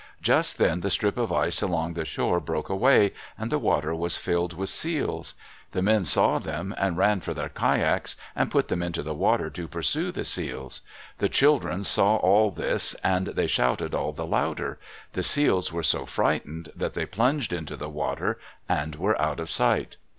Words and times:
Just 0.23 0.57
then 0.57 0.79
the 0.79 0.89
strip 0.89 1.15
of 1.15 1.31
ice 1.31 1.61
along 1.61 1.93
the 1.93 2.05
shore 2.05 2.39
broke 2.39 2.69
away, 2.69 3.13
and 3.37 3.51
the 3.51 3.59
water 3.59 3.93
was 3.93 4.17
filled 4.17 4.51
with 4.51 4.69
seals. 4.69 5.35
The 5.73 5.83
men 5.83 6.05
saw 6.05 6.39
them, 6.39 6.73
and 6.75 6.97
ran 6.97 7.21
for 7.21 7.35
their 7.35 7.49
kayaks, 7.49 8.15
and 8.35 8.49
put 8.49 8.67
them 8.69 8.81
into 8.81 9.03
the 9.03 9.13
water 9.13 9.51
to 9.51 9.67
pursue 9.67 10.11
the 10.11 10.25
seals. 10.25 10.81
The 11.19 11.29
children 11.29 11.83
saw 11.83 12.15
all 12.15 12.49
this, 12.49 12.95
and 13.03 13.27
they 13.27 13.45
shouted 13.45 13.93
all 13.93 14.11
the 14.11 14.25
louder. 14.25 14.79
The 15.13 15.21
seals 15.21 15.71
were 15.71 15.83
so 15.83 16.07
frightened 16.07 16.69
that 16.75 16.95
they 16.95 17.05
plunged 17.05 17.53
into 17.53 17.75
the 17.75 17.87
water 17.87 18.39
and 18.67 18.95
were 18.95 19.21
out 19.21 19.39
of 19.39 19.51
sight. 19.51 19.97